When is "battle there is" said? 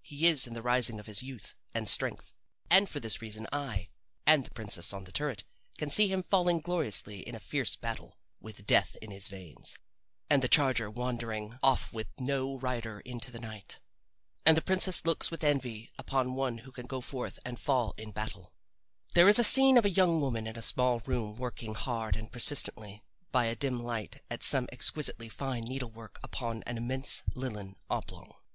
18.12-19.38